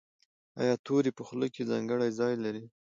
ایا 0.61 0.75
توری 0.85 1.11
په 1.17 1.23
خوله 1.27 1.47
کې 1.53 1.67
ځانګړی 1.71 2.09
ځای 2.19 2.33
لري؟ 2.43 2.63